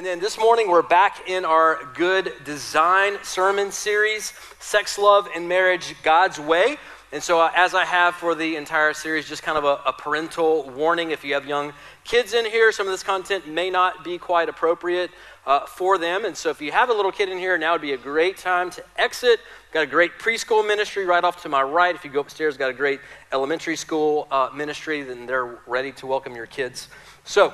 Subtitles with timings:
[0.00, 5.46] And then this morning, we're back in our Good Design sermon series Sex, Love, and
[5.46, 6.78] Marriage God's Way.
[7.12, 9.92] And so, uh, as I have for the entire series, just kind of a, a,
[9.92, 14.02] parental warning if you have young kids in here, some of this content may not
[14.02, 15.10] be quite appropriate
[15.44, 16.24] uh, for them.
[16.24, 18.38] And so, if you have a little kid in here, now would be a great
[18.38, 19.40] time to exit.
[19.70, 21.94] Got a great preschool ministry right off to my right.
[21.94, 23.00] If you go upstairs, got a great
[23.32, 26.88] elementary school uh, ministry, then they're ready to welcome your kids.
[27.24, 27.52] So,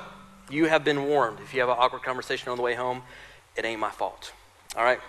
[0.49, 1.39] you have been warned.
[1.39, 3.01] If you have an awkward conversation on the way home,
[3.55, 4.31] it ain't my fault.
[4.75, 4.99] All right?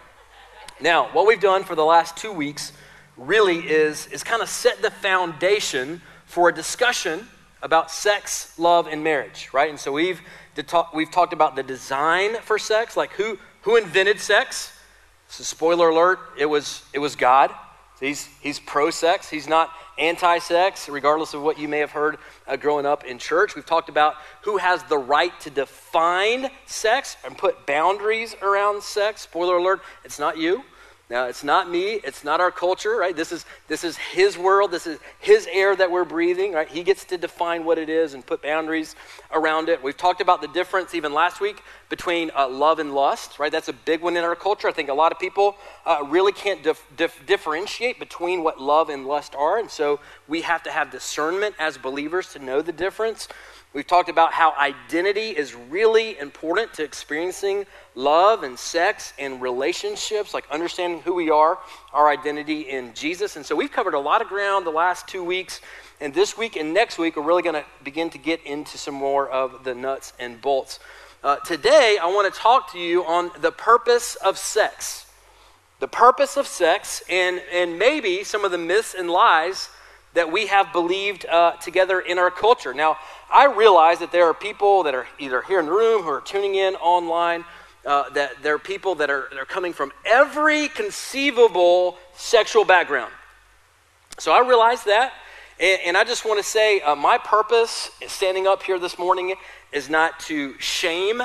[0.81, 2.73] Now, what we've done for the last two weeks
[3.17, 7.27] really is, is kind of set the foundation for a discussion
[7.63, 9.71] about sex, love, and marriage, right?
[9.71, 10.21] And so we've,
[10.67, 14.73] talk, we've talked about the design for sex, like who, who invented sex.
[15.29, 17.53] So spoiler alert, it was, it was God.
[18.01, 19.29] He's, he's pro sex.
[19.29, 22.19] He's not anti sex, regardless of what you may have heard
[22.49, 23.55] uh, growing up in church.
[23.55, 29.23] We've talked about who has the right to define sex and put boundaries around sex.
[29.23, 30.65] Spoiler alert, it's not you.
[31.11, 33.17] Now, it's not me, it's not our culture, right?
[33.17, 36.69] This is, this is his world, this is his air that we're breathing, right?
[36.69, 38.95] He gets to define what it is and put boundaries
[39.33, 39.83] around it.
[39.83, 43.51] We've talked about the difference even last week between uh, love and lust, right?
[43.51, 44.69] That's a big one in our culture.
[44.69, 48.91] I think a lot of people uh, really can't dif- dif- differentiate between what love
[48.91, 52.73] and lust are, and so we have to have discernment as believers to know the
[52.73, 53.29] difference.
[53.75, 60.33] We've talked about how identity is really important to experiencing love and sex and relationships,
[60.33, 61.59] like understanding who we are,
[61.93, 63.37] our identity in Jesus.
[63.37, 65.61] And so we've covered a lot of ground the last two weeks.
[66.01, 68.95] And this week and next week, we're really going to begin to get into some
[68.95, 70.81] more of the nuts and bolts.
[71.25, 75.05] Uh, today, I want to talk to you on the purpose of sex.
[75.81, 79.69] The purpose of sex, and, and maybe some of the myths and lies
[80.15, 82.73] that we have believed uh, together in our culture.
[82.73, 82.99] Now,
[83.33, 86.21] I realize that there are people that are either here in the room who are
[86.21, 87.45] tuning in online,
[87.85, 93.13] uh, that there are people that are, that are coming from every conceivable sexual background.
[94.19, 95.13] So I realize that.
[95.61, 99.35] And, and I just want to say uh, my purpose standing up here this morning
[99.73, 101.23] is not to shame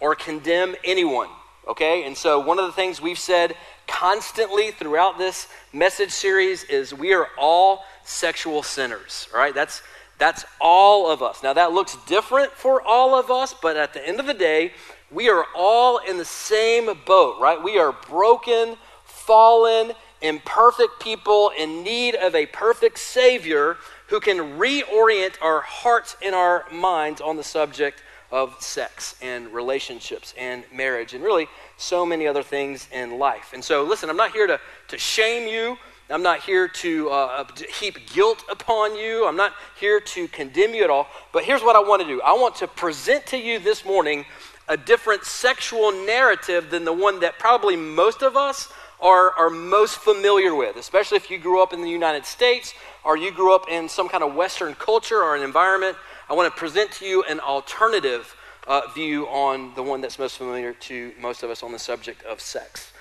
[0.00, 1.28] or condemn anyone.
[1.68, 2.04] Okay?
[2.04, 3.54] And so one of the things we've said
[3.86, 9.28] constantly throughout this message series is we are all sexual sinners.
[9.32, 9.54] All right?
[9.54, 9.82] That's
[10.18, 11.42] that's all of us.
[11.42, 14.72] Now, that looks different for all of us, but at the end of the day,
[15.10, 17.62] we are all in the same boat, right?
[17.62, 19.92] We are broken, fallen,
[20.22, 23.76] imperfect people in need of a perfect Savior
[24.08, 30.34] who can reorient our hearts and our minds on the subject of sex and relationships
[30.36, 33.52] and marriage and really so many other things in life.
[33.52, 35.76] And so, listen, I'm not here to, to shame you
[36.08, 37.44] I'm not here to, uh,
[37.80, 39.26] heap guilt upon you.
[39.26, 41.08] I'm not here to condemn you at all.
[41.32, 44.24] But here's what I want to do I want to present to you this morning
[44.68, 49.98] a different sexual narrative than the one that probably most of us are, are most
[49.98, 52.74] familiar with, especially if you grew up in the United States
[53.04, 55.96] or you grew up in some kind of Western culture or an environment.
[56.28, 58.34] I want to present to you an alternative
[58.66, 62.24] uh, view on the one that's most familiar to most of us on the subject
[62.24, 62.92] of sex.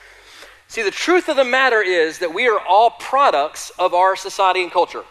[0.68, 4.64] See, the truth of the matter is that we are all products of our society
[4.64, 5.04] and culture.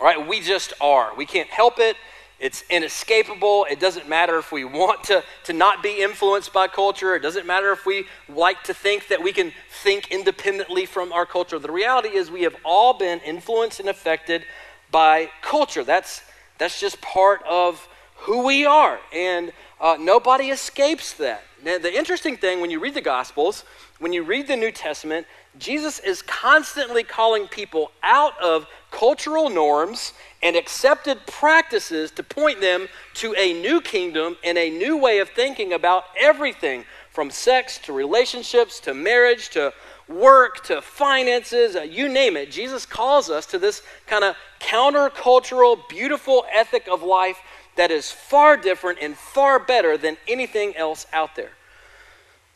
[0.00, 1.14] All right, we just are.
[1.16, 1.96] We can't help it.
[2.40, 3.66] It's inescapable.
[3.70, 7.14] It doesn't matter if we want to, to not be influenced by culture.
[7.14, 9.52] It doesn't matter if we like to think that we can
[9.82, 11.58] think independently from our culture.
[11.58, 14.44] The reality is, we have all been influenced and affected
[14.90, 15.84] by culture.
[15.84, 16.22] That's,
[16.56, 17.86] that's just part of
[18.16, 18.98] who we are.
[19.12, 21.42] And uh, nobody escapes that.
[21.62, 23.64] Now, the interesting thing when you read the Gospels
[24.00, 25.26] when you read the New Testament,
[25.58, 30.12] Jesus is constantly calling people out of cultural norms
[30.42, 35.28] and accepted practices to point them to a new kingdom and a new way of
[35.30, 39.72] thinking about everything from sex to relationships to marriage to
[40.08, 42.50] work to finances, uh, you name it.
[42.50, 47.38] Jesus calls us to this kind of countercultural, beautiful ethic of life
[47.76, 51.52] that is far different and far better than anything else out there.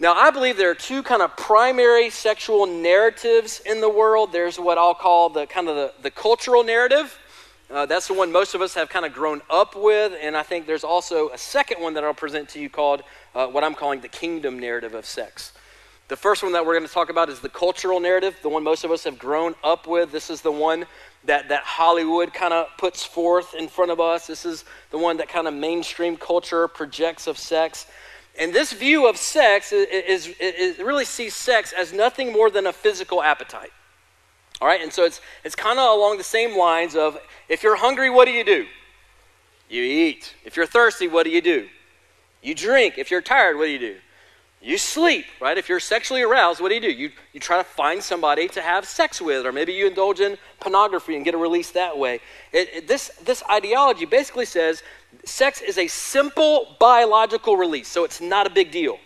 [0.05, 4.33] Now, I believe there are two kind of primary sexual narratives in the world.
[4.33, 7.19] There's what I'll call the kind of the, the cultural narrative.
[7.71, 10.13] Uh, that's the one most of us have kind of grown up with.
[10.21, 13.03] And I think there's also a second one that I'll present to you called
[13.35, 15.55] uh, what I'm calling the kingdom narrative of sex.
[16.09, 18.63] The first one that we're going to talk about is the cultural narrative, the one
[18.63, 20.13] most of us have grown up with.
[20.13, 20.85] This is the one
[21.25, 24.27] that, that Hollywood kind of puts forth in front of us.
[24.27, 27.87] This is the one that kind of mainstream culture projects of sex.
[28.39, 32.67] And this view of sex is, is, is, really sees sex as nothing more than
[32.67, 33.71] a physical appetite.
[34.61, 37.77] All right, and so it's, it's kind of along the same lines of if you're
[37.77, 38.67] hungry, what do you do?
[39.69, 40.35] You eat.
[40.45, 41.69] If you're thirsty, what do you do?
[42.43, 42.99] You drink.
[42.99, 43.97] If you're tired, what do you do?
[44.65, 45.59] You sleep, right?
[45.59, 46.91] If you're sexually aroused, what do you do?
[46.91, 50.39] You, you try to find somebody to have sex with, or maybe you indulge in
[50.59, 52.21] pornography and get a release that way.
[52.51, 54.83] It, it, this, this ideology basically says
[55.27, 58.99] sex is a simple biological release, so it's not a big deal.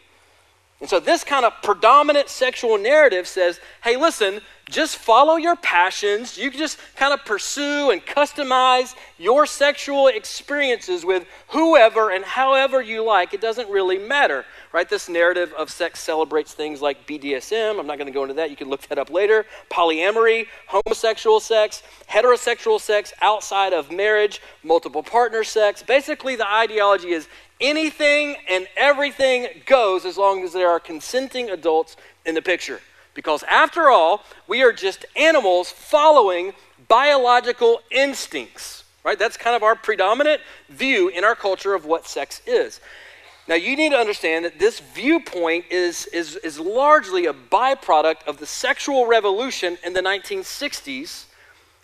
[0.80, 6.36] And so, this kind of predominant sexual narrative says hey, listen, just follow your passions.
[6.36, 12.82] You can just kind of pursue and customize your sexual experiences with whoever and however
[12.82, 13.32] you like.
[13.32, 14.88] It doesn't really matter, right?
[14.88, 17.80] This narrative of sex celebrates things like BDSM.
[17.80, 18.50] I'm not going to go into that.
[18.50, 19.46] You can look that up later.
[19.70, 25.82] Polyamory, homosexual sex, heterosexual sex outside of marriage, multiple partner sex.
[25.82, 27.26] Basically, the ideology is
[27.60, 32.80] Anything and everything goes as long as there are consenting adults in the picture.
[33.14, 36.52] Because after all, we are just animals following
[36.86, 39.18] biological instincts, right?
[39.18, 42.80] That's kind of our predominant view in our culture of what sex is.
[43.48, 48.38] Now, you need to understand that this viewpoint is, is, is largely a byproduct of
[48.38, 51.24] the sexual revolution in the 1960s,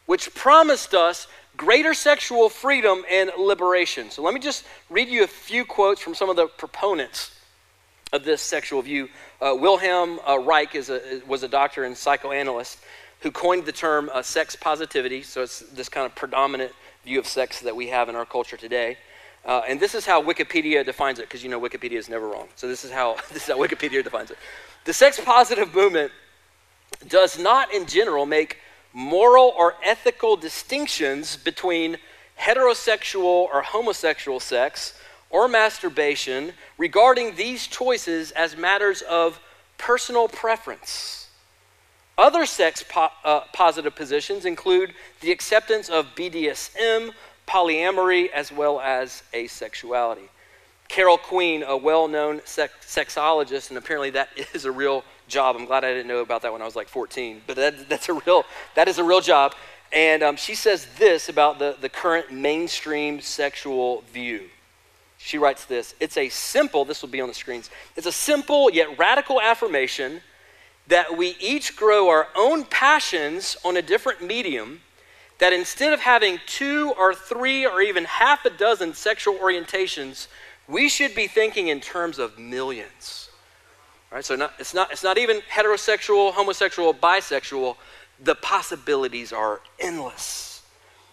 [0.04, 1.26] which promised us
[1.56, 4.10] greater sexual freedom and liberation.
[4.10, 7.38] So let me just read you a few quotes from some of the proponents
[8.12, 9.08] of this sexual view.
[9.40, 12.78] Uh, Wilhelm uh, Reich a, was a doctor and psychoanalyst
[13.20, 15.22] who coined the term uh, sex positivity.
[15.22, 16.72] So it's this kind of predominant
[17.04, 18.98] view of sex that we have in our culture today.
[19.44, 22.48] Uh, and this is how Wikipedia defines it, because you know Wikipedia is never wrong.
[22.56, 24.38] So this is how this is how Wikipedia defines it.
[24.84, 26.12] The sex positive movement
[27.08, 28.58] does not, in general, make
[28.94, 31.98] moral or ethical distinctions between
[32.40, 34.98] heterosexual or homosexual sex
[35.28, 39.40] or masturbation regarding these choices as matters of
[39.76, 41.28] personal preference.
[42.16, 47.10] Other sex po- uh, positive positions include the acceptance of BDSM,
[47.48, 50.28] polyamory, as well as asexuality.
[50.86, 55.56] Carol Queen, a well known sex- sexologist, and apparently that is a real job.
[55.56, 58.08] I'm glad I didn't know about that when I was like 14, but that, that's
[58.08, 58.44] a real,
[58.74, 59.54] that is a real job.
[59.92, 64.48] And um, she says this about the, the current mainstream sexual view.
[65.18, 68.70] She writes this It's a simple, this will be on the screens, it's a simple
[68.70, 70.20] yet radical affirmation
[70.86, 74.82] that we each grow our own passions on a different medium,
[75.38, 80.28] that instead of having two or three or even half a dozen sexual orientations,
[80.68, 83.30] we should be thinking in terms of millions.
[84.14, 84.24] Right?
[84.24, 87.76] So not, it's, not, it's not even heterosexual, homosexual, bisexual.
[88.22, 90.62] The possibilities are endless.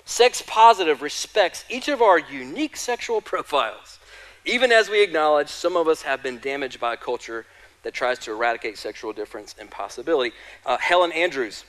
[0.06, 3.98] Sex positive respects each of our unique sexual profiles,
[4.46, 7.48] even as we acknowledge some of us have been damaged by a culture
[7.82, 10.32] that tries to eradicate sexual difference and possibility.
[10.64, 11.66] Uh, Helen Andrews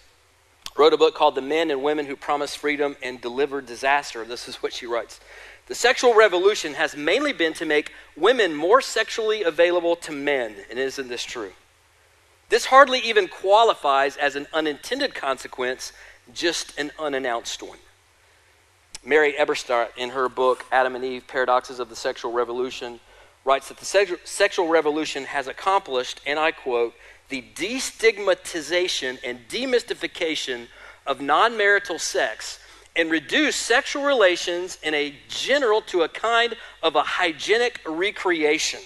[0.76, 4.22] wrote a book called The Men and Women Who Promised Freedom and Delivered Disaster.
[4.26, 5.18] This is what she writes.
[5.66, 10.78] The sexual revolution has mainly been to make women more sexually available to men, and
[10.78, 11.52] isn't this true?
[12.48, 15.92] This hardly even qualifies as an unintended consequence,
[16.34, 17.78] just an unannounced one.
[19.04, 23.00] Mary Eberstadt, in her book Adam and Eve Paradoxes of the Sexual Revolution,
[23.44, 26.94] writes that the sexual revolution has accomplished, and I quote,
[27.28, 30.66] the destigmatization and demystification
[31.06, 32.58] of non marital sex
[32.94, 38.80] and reduce sexual relations in a general to a kind of a hygienic recreation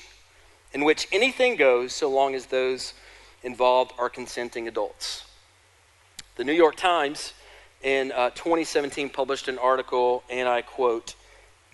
[0.72, 2.94] in which anything goes so long as those
[3.42, 5.24] involved are consenting adults.
[6.36, 7.32] The New York Times
[7.82, 11.14] in uh, 2017 published an article, and I quote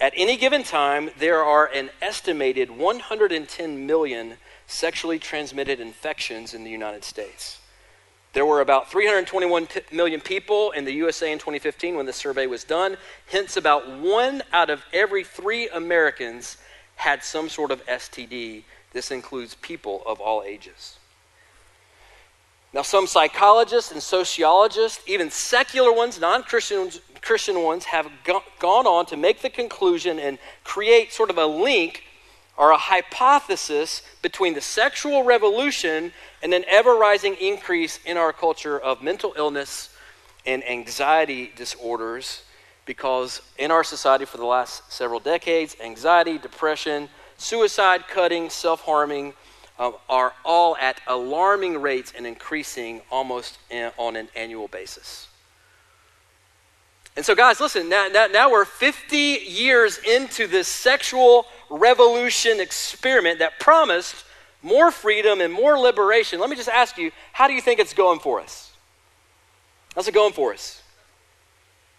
[0.01, 4.35] At any given time, there are an estimated 110 million
[4.67, 7.59] sexually transmitted infections in the United States.
[8.33, 12.65] There were about 321 million people in the USA in 2015 when the survey was
[12.65, 12.97] done.
[13.31, 16.57] Hence, about one out of every three Americans
[16.97, 18.62] had some sort of STD.
[18.93, 20.97] This includes people of all ages.
[22.73, 29.05] Now, some psychologists and sociologists, even secular ones, non Christian ones, have go- gone on
[29.07, 32.05] to make the conclusion and create sort of a link
[32.57, 38.79] or a hypothesis between the sexual revolution and an ever rising increase in our culture
[38.79, 39.89] of mental illness
[40.45, 42.43] and anxiety disorders
[42.85, 49.33] because in our society for the last several decades, anxiety, depression, suicide, cutting, self harming
[49.79, 55.29] um, are all at alarming rates and increasing almost in, on an annual basis.
[57.16, 63.40] And so, guys, listen, now, now, now we're 50 years into this sexual revolution experiment
[63.40, 64.25] that promised
[64.62, 66.40] more freedom and more liberation.
[66.40, 68.73] Let me just ask you, how do you think it's going for us?
[69.95, 70.83] How's it going for us?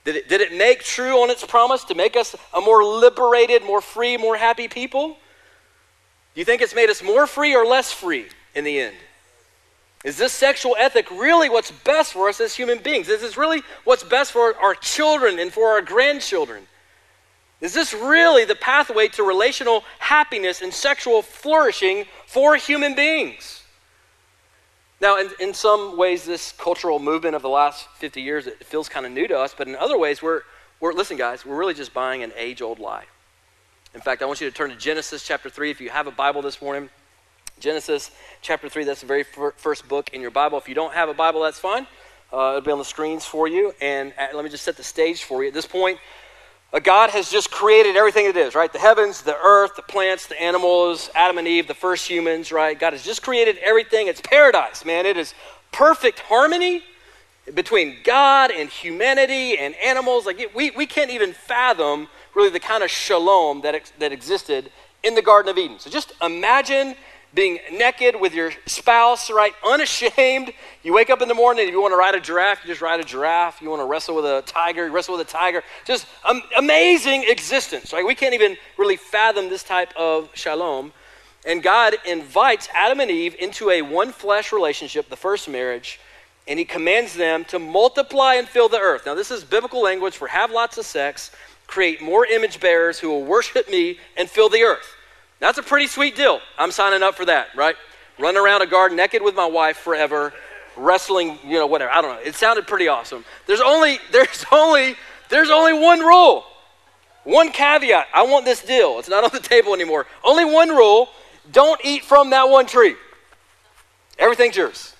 [0.03, 3.63] Did it, did it make true on its promise to make us a more liberated,
[3.63, 5.17] more free, more happy people?
[6.33, 8.95] Do you think it's made us more free or less free in the end?
[10.03, 13.07] Is this sexual ethic really what's best for us as human beings?
[13.07, 16.67] Is this really what's best for our children and for our grandchildren?
[17.61, 23.63] Is this really the pathway to relational happiness and sexual flourishing for human beings?
[24.99, 28.89] Now, in, in some ways, this cultural movement of the last 50 years, it feels
[28.89, 30.41] kind of new to us, but in other ways, we're,
[30.81, 33.05] we're listen, guys, we're really just buying an age old lie.
[33.93, 36.11] In fact, I want you to turn to Genesis chapter 3 if you have a
[36.11, 36.89] Bible this morning.
[37.59, 40.57] Genesis chapter 3, that's the very first book in your Bible.
[40.57, 41.87] If you don't have a Bible, that's fine.
[42.31, 43.73] Uh, it'll be on the screens for you.
[43.79, 45.49] And uh, let me just set the stage for you.
[45.49, 45.99] At this point,
[46.81, 48.73] God has just created everything it is, right?
[48.73, 52.79] The heavens, the earth, the plants, the animals, Adam and Eve, the first humans, right?
[52.79, 54.07] God has just created everything.
[54.07, 55.05] It's paradise, man.
[55.05, 55.35] It is
[55.71, 56.83] perfect harmony
[57.53, 60.25] between God and humanity and animals.
[60.25, 64.71] Like we, we can't even fathom really the kind of shalom that, that existed
[65.03, 65.77] in the Garden of Eden.
[65.77, 66.95] So just imagine
[67.33, 69.53] being naked with your spouse, right?
[69.67, 70.53] Unashamed.
[70.83, 72.81] You wake up in the morning, if you want to ride a giraffe, you just
[72.81, 73.61] ride a giraffe.
[73.61, 75.63] You want to wrestle with a tiger, you wrestle with a tiger.
[75.85, 78.05] Just um, amazing existence, right?
[78.05, 80.93] We can't even really fathom this type of shalom.
[81.45, 85.99] And God invites Adam and Eve into a one flesh relationship, the first marriage,
[86.47, 89.05] and He commands them to multiply and fill the earth.
[89.05, 91.31] Now, this is biblical language for have lots of sex,
[91.67, 94.92] create more image bearers who will worship me, and fill the earth.
[95.43, 96.39] That's a pretty sweet deal.
[96.57, 97.75] I'm signing up for that, right?
[98.17, 100.31] Running around a garden naked with my wife forever,
[100.77, 101.91] wrestling, you know, whatever.
[101.91, 102.21] I don't know.
[102.21, 103.25] It sounded pretty awesome.
[103.45, 104.95] There's only there's only
[105.27, 106.45] there's only one rule.
[107.25, 108.07] One caveat.
[108.13, 108.99] I want this deal.
[108.99, 110.07] It's not on the table anymore.
[110.23, 111.09] Only one rule.
[111.51, 112.95] Don't eat from that one tree.
[114.17, 114.95] Everything's yours.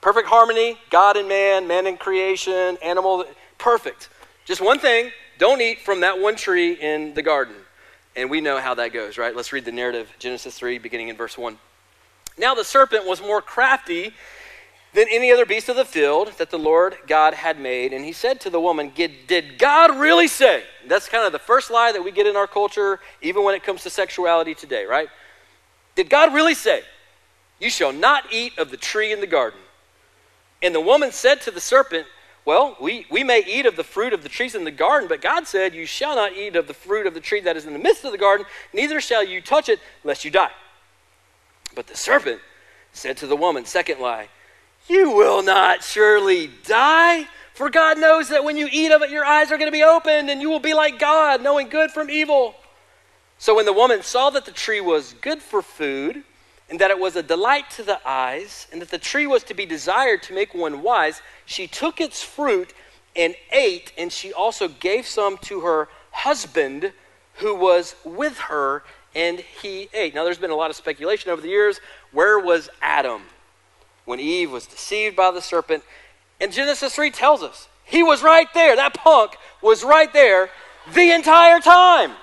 [0.00, 3.24] Perfect harmony, God and man, man and creation, animal,
[3.58, 4.08] perfect.
[4.44, 7.56] Just one thing, don't eat from that one tree in the garden.
[8.16, 9.34] And we know how that goes, right?
[9.34, 11.58] Let's read the narrative, Genesis 3, beginning in verse 1.
[12.38, 14.14] Now the serpent was more crafty
[14.92, 17.92] than any other beast of the field that the Lord God had made.
[17.92, 20.62] And he said to the woman, Did God really say?
[20.86, 23.64] That's kind of the first lie that we get in our culture, even when it
[23.64, 25.08] comes to sexuality today, right?
[25.96, 26.82] Did God really say,
[27.60, 29.60] You shall not eat of the tree in the garden?
[30.62, 32.06] And the woman said to the serpent,
[32.44, 35.22] well, we, we may eat of the fruit of the trees in the garden, but
[35.22, 37.72] God said, You shall not eat of the fruit of the tree that is in
[37.72, 40.50] the midst of the garden, neither shall you touch it, lest you die.
[41.74, 42.40] But the serpent
[42.92, 44.28] said to the woman, second lie,
[44.88, 49.24] You will not surely die, for God knows that when you eat of it, your
[49.24, 52.10] eyes are going to be opened, and you will be like God, knowing good from
[52.10, 52.54] evil.
[53.38, 56.24] So when the woman saw that the tree was good for food,
[56.74, 59.54] and that it was a delight to the eyes, and that the tree was to
[59.54, 62.74] be desired to make one wise, she took its fruit
[63.14, 66.92] and ate, and she also gave some to her husband
[67.34, 68.82] who was with her,
[69.14, 70.16] and he ate.
[70.16, 71.78] Now, there's been a lot of speculation over the years.
[72.10, 73.22] Where was Adam
[74.04, 75.84] when Eve was deceived by the serpent?
[76.40, 78.74] And Genesis 3 tells us he was right there.
[78.74, 80.50] That punk was right there
[80.92, 82.14] the entire time.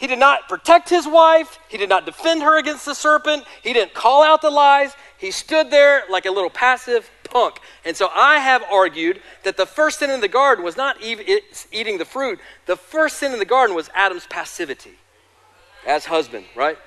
[0.00, 1.58] He did not protect his wife.
[1.68, 3.44] He did not defend her against the serpent.
[3.62, 4.96] He didn't call out the lies.
[5.18, 7.60] He stood there like a little passive punk.
[7.84, 11.98] And so I have argued that the first sin in the garden was not eating
[11.98, 12.40] the fruit.
[12.64, 14.94] The first sin in the garden was Adam's passivity
[15.86, 16.78] as husband, right?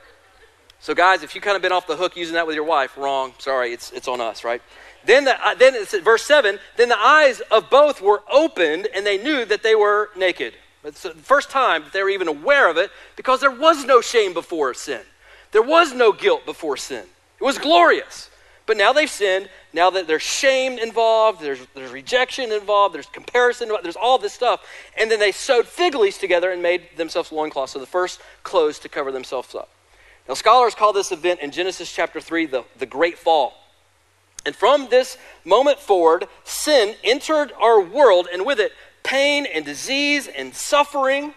[0.79, 2.97] So, guys, if you kind of been off the hook using that with your wife,
[2.97, 3.35] wrong.
[3.37, 4.61] Sorry, it's, it's on us, right?
[5.05, 9.05] Then, the, uh, then it's verse 7 then the eyes of both were opened and
[9.05, 10.55] they knew that they were naked.
[10.83, 14.33] It's the first time they were even aware of it because there was no shame
[14.33, 15.01] before sin.
[15.51, 17.05] There was no guilt before sin.
[17.39, 18.29] It was glorious.
[18.65, 19.49] But now they've sinned.
[19.73, 24.65] Now that there's shame involved, there's, there's rejection involved, there's comparison, there's all this stuff.
[24.97, 27.73] And then they sewed fig leaves together and made themselves loincloths.
[27.73, 29.69] So the first clothes to cover themselves up.
[30.27, 33.53] Now, scholars call this event in Genesis chapter 3 the, the Great Fall.
[34.45, 38.73] And from this moment forward, sin entered our world, and with it,
[39.03, 41.33] pain and disease and suffering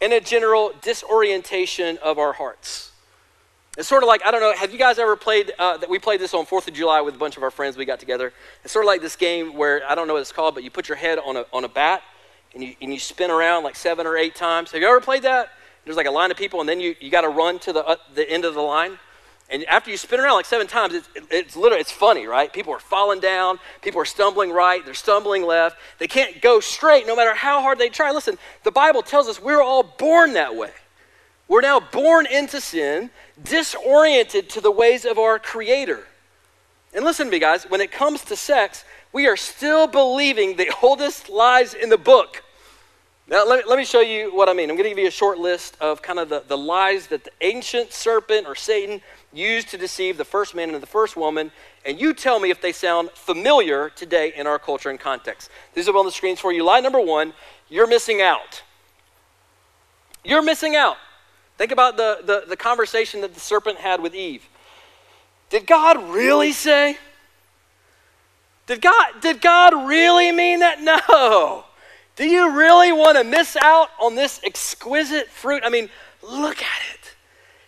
[0.00, 2.90] and a general disorientation of our hearts.
[3.78, 5.98] It's sort of like, I don't know, have you guys ever played, uh, that we
[5.98, 8.32] played this on 4th of July with a bunch of our friends we got together.
[8.64, 10.70] It's sort of like this game where, I don't know what it's called, but you
[10.70, 12.02] put your head on a, on a bat
[12.52, 14.72] and you, and you spin around like seven or eight times.
[14.72, 15.50] Have you ever played that?
[15.84, 17.86] There's like a line of people and then you, you got to run to the,
[17.86, 18.98] uh, the end of the line.
[19.52, 22.50] And after you spin around like seven times, it's, it's literally, it's funny, right?
[22.50, 23.58] People are falling down.
[23.82, 24.82] People are stumbling right.
[24.82, 25.76] They're stumbling left.
[25.98, 28.12] They can't go straight no matter how hard they try.
[28.12, 30.70] Listen, the Bible tells us we're all born that way.
[31.48, 33.10] We're now born into sin,
[33.44, 36.06] disoriented to the ways of our Creator.
[36.94, 40.72] And listen to me, guys, when it comes to sex, we are still believing the
[40.82, 42.42] oldest lies in the book.
[43.32, 44.68] Now, let me, let me show you what I mean.
[44.68, 47.24] I'm going to give you a short list of kind of the, the lies that
[47.24, 49.00] the ancient serpent or Satan
[49.32, 51.50] used to deceive the first man and the first woman,
[51.86, 55.48] and you tell me if they sound familiar today in our culture and context.
[55.72, 56.62] These are on the screens for you.
[56.62, 57.32] Lie number one
[57.70, 58.62] you're missing out.
[60.22, 60.98] You're missing out.
[61.56, 64.46] Think about the, the, the conversation that the serpent had with Eve.
[65.48, 66.98] Did God really say?
[68.66, 70.82] Did God, did God really mean that?
[71.08, 71.64] No.
[72.16, 75.62] Do you really want to miss out on this exquisite fruit?
[75.64, 75.88] I mean,
[76.22, 77.14] look at it.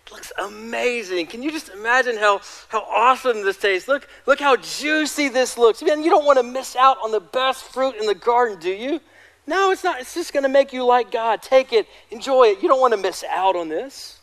[0.06, 1.26] It looks amazing.
[1.26, 3.88] Can you just imagine how, how awesome this tastes?
[3.88, 5.82] Look, look how juicy this looks.
[5.82, 8.70] Man, you don't want to miss out on the best fruit in the garden, do
[8.70, 9.00] you?
[9.46, 10.00] No, it's not.
[10.00, 11.42] It's just going to make you like God.
[11.42, 12.62] Take it, enjoy it.
[12.62, 14.18] You don't want to miss out on this.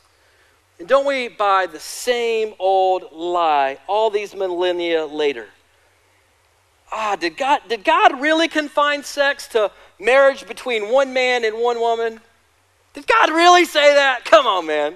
[0.79, 5.47] And don't we buy the same old lie all these millennia later?
[6.91, 11.79] Ah, did God, did God really confine sex to marriage between one man and one
[11.79, 12.19] woman?
[12.93, 14.25] Did God really say that?
[14.25, 14.95] Come on, man.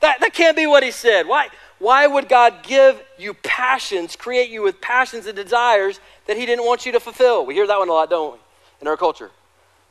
[0.00, 1.26] That, that can't be what he said.
[1.26, 1.48] Why,
[1.80, 6.64] why would God give you passions, create you with passions and desires that he didn't
[6.64, 7.44] want you to fulfill?
[7.44, 8.38] We hear that one a lot, don't we,
[8.80, 9.30] in our culture?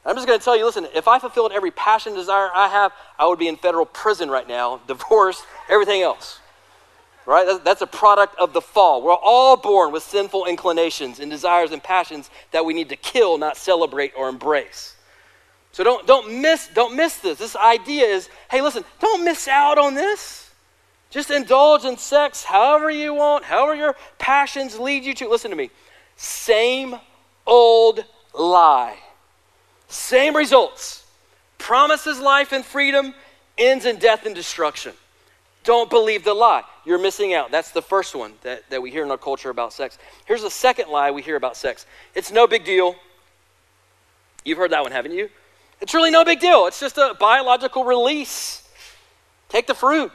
[0.06, 2.70] I'm just going to tell you listen, if I fulfilled every passion and desire I
[2.70, 6.40] have, I would be in federal prison right now, divorced, everything else.
[7.28, 7.62] Right?
[7.62, 9.02] That's a product of the fall.
[9.02, 13.38] We're all born with sinful inclinations and desires and passions that we need to kill,
[13.38, 14.96] not celebrate or embrace.
[15.74, 17.38] So don't, don't, miss, don't miss this.
[17.38, 20.50] This idea is hey, listen, don't miss out on this.
[21.10, 25.28] Just indulge in sex however you want, however your passions lead you to.
[25.28, 25.70] Listen to me.
[26.16, 26.96] Same
[27.46, 28.98] old lie.
[29.90, 31.06] Same results.
[31.58, 33.14] Promises life and freedom,
[33.58, 34.94] ends in death and destruction.
[35.68, 36.64] Don't believe the lie.
[36.86, 37.52] You're missing out.
[37.52, 39.98] That's the first one that, that we hear in our culture about sex.
[40.24, 42.96] Here's the second lie we hear about sex it's no big deal.
[44.46, 45.30] You've heard that one, haven't you?
[45.82, 46.68] It's really no big deal.
[46.68, 48.66] It's just a biological release.
[49.50, 50.10] Take the fruit,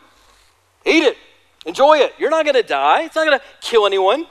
[0.86, 1.18] eat it,
[1.66, 2.14] enjoy it.
[2.18, 4.24] You're not going to die, it's not going to kill anyone.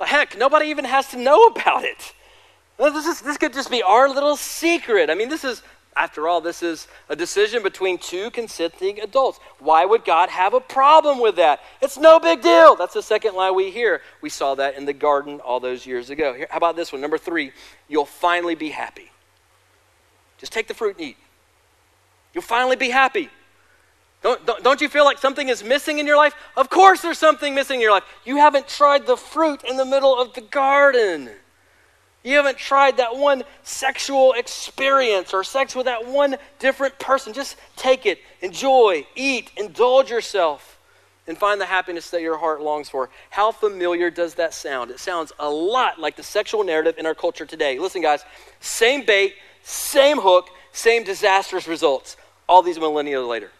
[0.00, 2.12] But heck, nobody even has to know about it.
[2.76, 5.10] This, is, this could just be our little secret.
[5.10, 5.62] I mean, this is
[5.96, 9.38] after all, this is a decision between two consenting adults.
[9.60, 11.60] Why would God have a problem with that?
[11.80, 12.74] It's no big deal.
[12.74, 14.02] That's the second lie we hear.
[14.20, 16.34] We saw that in the garden all those years ago.
[16.34, 17.00] Here, how about this one?
[17.00, 17.52] Number three,
[17.88, 19.10] you'll finally be happy.
[20.38, 21.16] Just take the fruit and eat.
[22.32, 23.30] You'll finally be happy.
[24.22, 26.34] Don't, don't, don't, you feel like something is missing in your life?
[26.56, 28.04] Of course, there's something missing in your life.
[28.24, 31.30] You haven't tried the fruit in the middle of the garden.
[32.24, 37.34] You haven't tried that one sexual experience or sex with that one different person.
[37.34, 40.78] Just take it, enjoy, eat, indulge yourself,
[41.26, 43.10] and find the happiness that your heart longs for.
[43.28, 44.90] How familiar does that sound?
[44.90, 47.78] It sounds a lot like the sexual narrative in our culture today.
[47.78, 48.24] Listen, guys,
[48.58, 52.16] same bait, same hook, same disastrous results,
[52.48, 53.50] all these millennia later.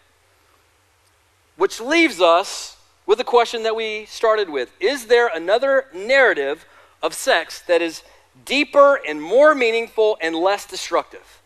[1.55, 6.65] Which leaves us with the question that we started with Is there another narrative
[7.03, 8.01] of sex that is
[8.43, 11.41] deeper and more meaningful and less destructive?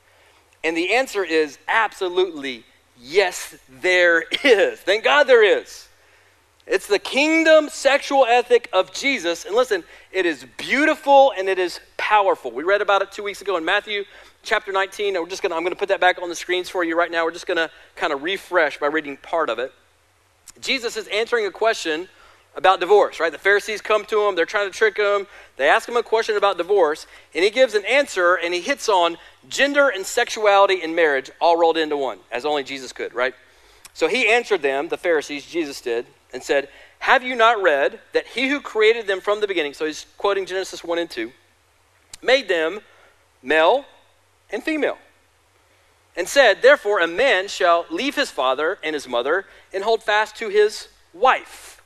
[0.63, 2.65] And the answer is absolutely
[2.99, 4.79] yes, there is.
[4.79, 5.87] Thank God there is.
[6.67, 9.45] It's the kingdom sexual ethic of Jesus.
[9.45, 12.51] And listen, it is beautiful and it is powerful.
[12.51, 14.03] We read about it two weeks ago in Matthew
[14.43, 15.15] chapter 19.
[15.15, 16.95] And we're just gonna, I'm going to put that back on the screens for you
[16.95, 17.25] right now.
[17.25, 19.73] We're just going to kind of refresh by reading part of it.
[20.61, 22.07] Jesus is answering a question
[22.55, 23.31] about divorce, right?
[23.31, 25.27] The Pharisees come to him, they're trying to trick him.
[25.57, 28.89] They ask him a question about divorce, and he gives an answer, and he hits
[28.89, 33.33] on gender and sexuality and marriage all rolled into one, as only Jesus could, right?
[33.93, 38.27] So he answered them, the Pharisees, Jesus did, and said, Have you not read that
[38.27, 41.31] he who created them from the beginning, so he's quoting Genesis 1 and 2,
[42.21, 42.81] made them
[43.43, 43.85] male
[44.49, 44.97] and female?
[46.15, 50.35] And said, Therefore, a man shall leave his father and his mother and hold fast
[50.37, 51.78] to his wife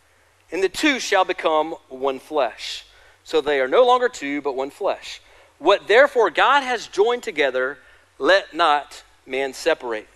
[0.54, 2.86] and the two shall become one flesh.
[3.24, 5.20] So they are no longer two, but one flesh.
[5.58, 7.80] What therefore God has joined together,
[8.20, 10.08] let not man separate.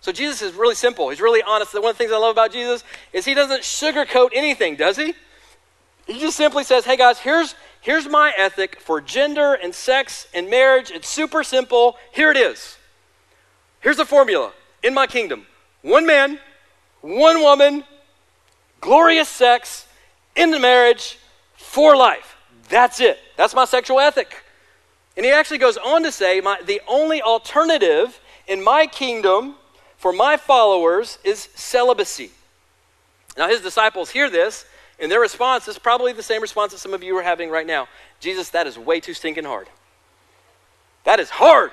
[0.00, 1.10] So Jesus is really simple.
[1.10, 1.74] He's really honest.
[1.74, 5.14] One of the things I love about Jesus is he doesn't sugarcoat anything, does he?
[6.06, 10.48] He just simply says, hey guys, here's, here's my ethic for gender and sex and
[10.48, 10.90] marriage.
[10.90, 11.96] It's super simple.
[12.12, 12.78] Here it is.
[13.80, 15.46] Here's the formula in my kingdom
[15.82, 16.38] one man,
[17.00, 17.84] one woman,
[18.80, 19.86] glorious sex,
[20.36, 21.18] into marriage,
[21.56, 22.36] for life.
[22.68, 23.18] That's it.
[23.36, 24.44] That's my sexual ethic.
[25.16, 29.56] And he actually goes on to say, my, the only alternative in my kingdom
[29.96, 32.30] for my followers is celibacy.
[33.36, 34.64] Now, his disciples hear this,
[34.98, 37.66] and their response is probably the same response that some of you are having right
[37.66, 37.88] now
[38.20, 39.68] Jesus, that is way too stinking hard.
[41.04, 41.70] That is hard.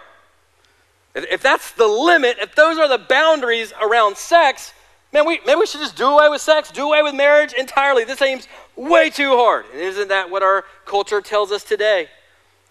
[1.13, 4.71] If that's the limit, if those are the boundaries around sex,
[5.13, 8.03] man, we, maybe we should just do away with sex, do away with marriage entirely.
[8.03, 9.65] This seems way too hard.
[9.71, 12.09] And isn't that what our culture tells us today?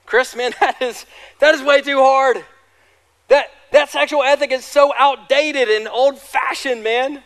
[0.04, 1.06] Chris, man, that is,
[1.40, 2.44] that is way too hard.
[3.28, 7.22] That, that sexual ethic is so outdated and old fashioned, man.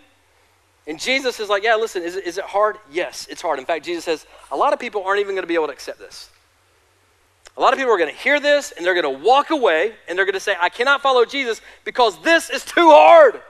[0.86, 2.78] And Jesus is like, yeah, listen, is is it hard?
[2.90, 3.58] Yes, it's hard.
[3.58, 5.72] In fact, Jesus says, a lot of people aren't even going to be able to
[5.72, 6.30] accept this.
[7.56, 9.94] A lot of people are going to hear this and they're going to walk away
[10.08, 13.42] and they're going to say, I cannot follow Jesus because this is too hard.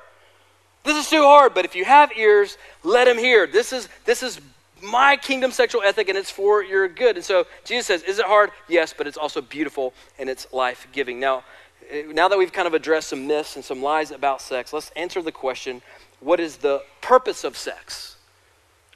[0.85, 1.55] This is too hard.
[1.55, 3.47] But if you have ears, let them hear.
[3.47, 4.41] This is, this is
[4.83, 7.17] my kingdom sexual ethic and it's for your good.
[7.17, 8.51] And so Jesus says, Is it hard?
[8.69, 11.21] Yes, but it's also beautiful and it's life giving.
[11.21, 11.45] Now,
[11.91, 14.91] eh, now that we've kind of addressed some myths and some lies about sex, let's
[14.97, 15.83] answer the question
[16.21, 18.17] what is the purpose of sex?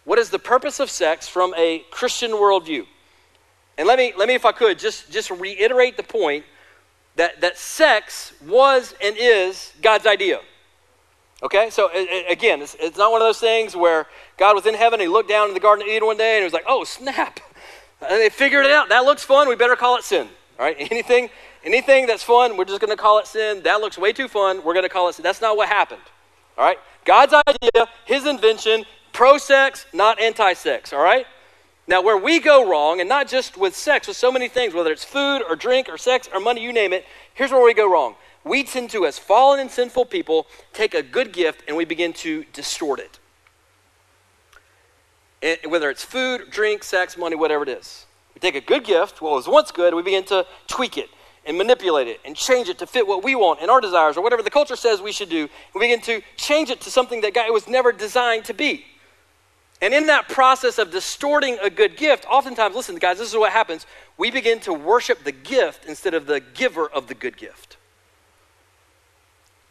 [0.05, 2.87] What is the purpose of sex from a Christian worldview?
[3.79, 6.45] And let me, let me if I could, just, just reiterate the point
[7.17, 10.41] that, that sex was and is God's idea.
[11.45, 11.69] Okay?
[11.71, 11.91] So,
[12.29, 14.07] again, it's, it's not one of those things where
[14.39, 16.41] God was in heaven, he looked down in the Garden of Eden one day and
[16.41, 17.41] he was like, oh, snap.
[18.01, 18.91] And they figured it out.
[18.91, 19.49] That looks fun.
[19.49, 20.29] We better call it sin.
[20.59, 20.77] All right?
[20.91, 21.31] Anything,
[21.65, 23.63] anything that's fun, we're just going to call it sin.
[23.63, 24.63] That looks way too fun.
[24.63, 25.23] We're going to call it sin.
[25.23, 26.03] That's not what happened.
[26.59, 26.77] All right?
[27.07, 30.93] God's idea, his invention, pro sex, not anti sex.
[30.93, 31.27] All right?
[31.87, 34.91] Now, where we go wrong, and not just with sex, with so many things, whether
[34.91, 37.91] it's food or drink or sex or money, you name it, here's where we go
[37.91, 38.17] wrong.
[38.45, 42.13] We tend to, as fallen and sinful people, take a good gift and we begin
[42.15, 43.19] to distort it
[45.67, 48.07] whether it's food, drink, sex, money, whatever it is.
[48.35, 51.11] We take a good gift, what was once good, and we begin to tweak it
[51.47, 54.23] and manipulate it and change it to fit what we want and our desires or
[54.23, 55.49] whatever the culture says we should do.
[55.75, 58.87] We begin to change it to something that God was never designed to be.
[59.83, 63.53] And in that process of distorting a good gift, oftentimes, listen, guys, this is what
[63.53, 63.87] happens.
[64.17, 67.74] We begin to worship the gift instead of the giver of the good gift.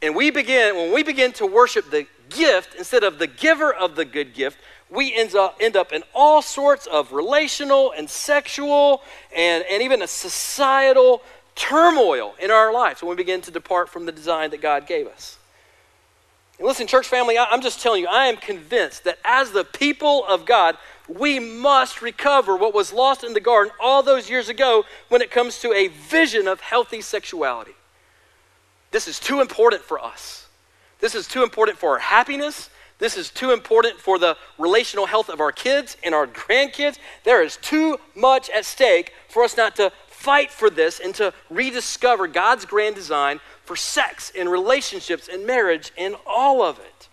[0.04, 3.96] And we begin, when we begin to worship the gift instead of the giver of
[3.96, 4.58] the good gift,
[4.90, 9.02] we end up, end up in all sorts of relational and sexual
[9.34, 11.22] and, and even a societal
[11.56, 15.08] turmoil in our lives when we begin to depart from the design that God gave
[15.08, 15.38] us.
[16.60, 20.26] And listen, church family, I'm just telling you, I am convinced that as the people
[20.26, 24.84] of God, we must recover what was lost in the garden all those years ago
[25.08, 27.74] when it comes to a vision of healthy sexuality.
[28.94, 30.48] This is too important for us.
[31.00, 32.70] This is too important for our happiness.
[33.00, 37.00] This is too important for the relational health of our kids and our grandkids.
[37.24, 41.34] There is too much at stake for us not to fight for this and to
[41.50, 47.10] rediscover God's grand design for sex and relationships and marriage and all of it.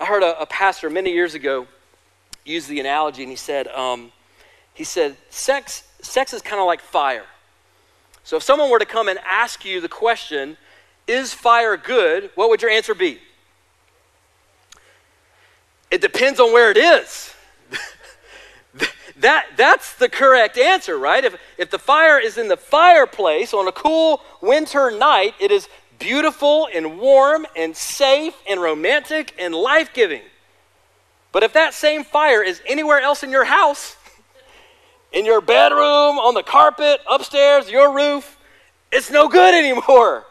[0.00, 1.66] I heard a, a pastor many years ago
[2.46, 4.10] use the analogy, and he said, um,
[4.72, 7.26] he said, sex, sex is kind of like fire.
[8.24, 10.56] So if someone were to come and ask you the question,
[11.08, 12.30] is fire good?
[12.34, 13.18] What would your answer be?
[15.90, 17.34] It depends on where it is.
[19.20, 21.24] that, that's the correct answer, right?
[21.24, 25.68] If, if the fire is in the fireplace on a cool winter night, it is
[25.98, 30.22] beautiful and warm and safe and romantic and life giving.
[31.32, 33.96] But if that same fire is anywhere else in your house,
[35.12, 38.38] in your bedroom, on the carpet, upstairs, your roof,
[38.92, 40.24] it's no good anymore,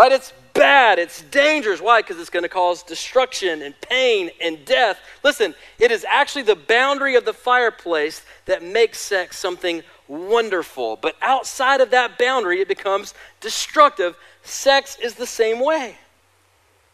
[0.00, 0.12] right?
[0.12, 1.78] It's bad, it's dangerous.
[1.78, 2.00] Why?
[2.00, 4.98] Because it's going to cause destruction and pain and death.
[5.22, 10.96] Listen, it is actually the boundary of the fireplace that makes sex something wonderful.
[10.96, 14.16] But outside of that boundary, it becomes destructive.
[14.42, 15.98] Sex is the same way.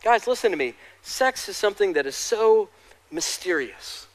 [0.02, 0.74] Guys, listen to me.
[1.02, 2.68] Sex is something that is so
[3.12, 4.05] mysterious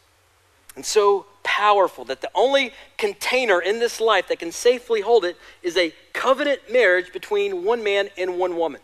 [0.76, 5.38] and so powerful that the only container in this life that can safely hold it
[5.64, 8.82] is a covenant marriage between one man and one woman.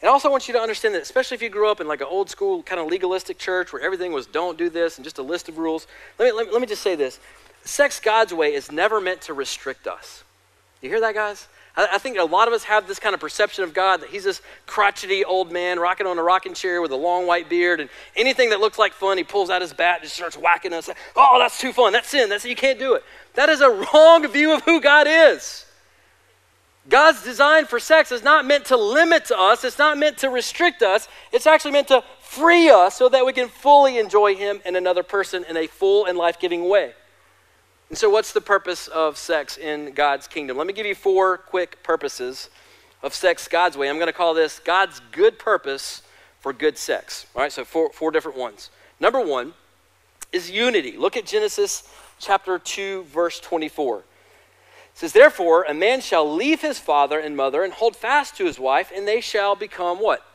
[0.00, 2.00] And also, I want you to understand that, especially if you grew up in like
[2.00, 5.18] an old school kind of legalistic church where everything was don't do this and just
[5.18, 5.88] a list of rules.
[6.18, 7.18] Let me, let me, let me just say this
[7.64, 10.22] sex God's way is never meant to restrict us.
[10.80, 11.48] You hear that, guys?
[11.78, 14.10] I, I think a lot of us have this kind of perception of God that
[14.10, 17.80] He's this crotchety old man rocking on a rocking chair with a long white beard,
[17.80, 20.74] and anything that looks like fun, He pulls out His bat and just starts whacking
[20.74, 20.90] us.
[21.16, 21.92] Oh, that's too fun.
[21.92, 22.28] That's sin.
[22.28, 23.04] That's you can't do it.
[23.34, 25.64] That is a wrong view of who God is.
[26.88, 30.82] God's design for sex is not meant to limit us, it's not meant to restrict
[30.82, 34.74] us, it's actually meant to free us so that we can fully enjoy Him and
[34.76, 36.94] another person in a full and life giving way.
[37.88, 40.56] And so, what's the purpose of sex in God's kingdom?
[40.56, 42.50] Let me give you four quick purposes
[43.02, 43.88] of sex God's way.
[43.88, 46.02] I'm going to call this God's good purpose
[46.40, 47.26] for good sex.
[47.34, 48.70] All right, so four, four different ones.
[49.00, 49.54] Number one
[50.32, 50.96] is unity.
[50.96, 54.02] Look at Genesis chapter 2, verse 24
[54.98, 58.58] says, Therefore, a man shall leave his father and mother and hold fast to his
[58.58, 60.26] wife, and they shall become what?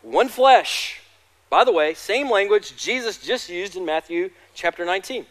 [0.00, 1.02] One flesh.
[1.50, 5.26] By the way, same language Jesus just used in Matthew chapter 19.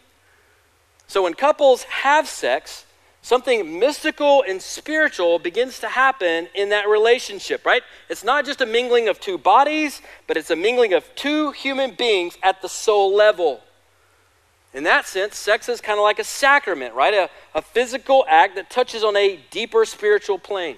[1.12, 2.86] So when couples have sex,
[3.22, 7.84] something mystical and spiritual begins to happen in that relationship, right?
[8.08, 11.96] It's not just a mingling of two bodies, but it's a mingling of two human
[11.96, 13.60] beings at the soul level.
[14.74, 17.14] In that sense, sex is kind of like a sacrament, right?
[17.14, 20.78] A, a physical act that touches on a deeper spiritual plane.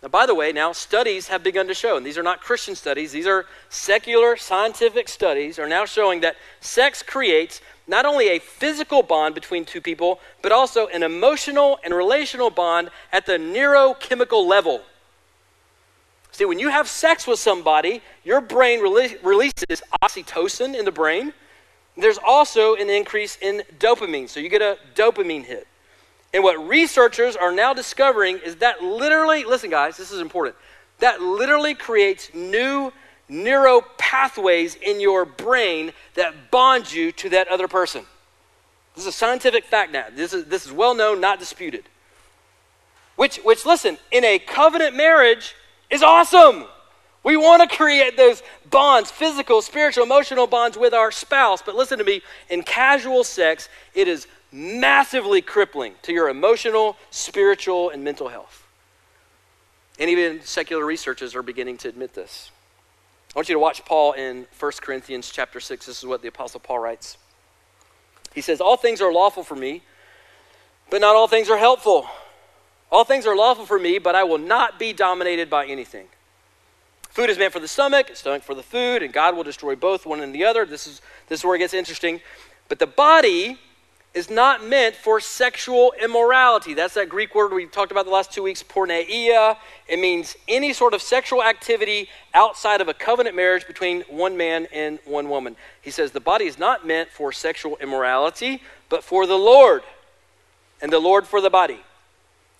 [0.00, 2.76] Now, by the way, now studies have begun to show, and these are not Christian
[2.76, 8.38] studies, these are secular scientific studies, are now showing that sex creates not only a
[8.38, 14.46] physical bond between two people, but also an emotional and relational bond at the neurochemical
[14.46, 14.82] level.
[16.32, 21.32] See, when you have sex with somebody, your brain rele- releases oxytocin in the brain.
[21.96, 25.68] There's also an increase in dopamine, so you get a dopamine hit.
[26.32, 30.56] And what researchers are now discovering is that literally, listen, guys, this is important,
[30.98, 32.92] that literally creates new
[33.28, 38.04] neural pathways in your brain that bond you to that other person.
[38.94, 40.06] This is a scientific fact now.
[40.14, 41.84] This is, this is well known, not disputed.
[43.16, 45.54] Which, which, listen, in a covenant marriage
[45.90, 46.64] is awesome.
[47.22, 51.62] We want to create those bonds, physical, spiritual, emotional bonds with our spouse.
[51.62, 57.90] But listen to me, in casual sex, it is massively crippling to your emotional, spiritual,
[57.90, 58.66] and mental health.
[59.98, 62.50] And even secular researchers are beginning to admit this.
[63.34, 65.86] I want you to watch Paul in 1 Corinthians chapter 6.
[65.86, 67.18] This is what the Apostle Paul writes.
[68.32, 69.82] He says, All things are lawful for me,
[70.88, 72.06] but not all things are helpful.
[72.92, 76.06] All things are lawful for me, but I will not be dominated by anything.
[77.10, 80.06] Food is meant for the stomach, stomach for the food, and God will destroy both
[80.06, 80.64] one and the other.
[80.64, 82.20] This is, this is where it gets interesting.
[82.68, 83.58] But the body
[84.14, 86.72] is not meant for sexual immorality.
[86.72, 89.56] That's that Greek word we talked about the last two weeks, porneia.
[89.88, 94.68] It means any sort of sexual activity outside of a covenant marriage between one man
[94.72, 95.56] and one woman.
[95.82, 99.82] He says the body is not meant for sexual immorality, but for the Lord,
[100.80, 101.80] and the Lord for the body.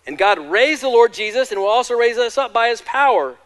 [0.09, 3.37] And God raised the Lord Jesus and will also raise us up by his power.